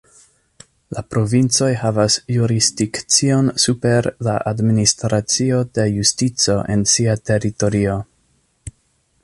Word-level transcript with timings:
La 0.97 1.01
provincoj 1.15 1.67
havas 1.81 2.15
jurisdikcion 2.35 3.51
super 3.65 4.09
la 4.29 4.35
Administracio 4.53 5.59
de 5.79 5.85
Justico 5.97 6.59
en 6.77 6.87
sia 6.95 7.15
teritorio. 7.31 7.99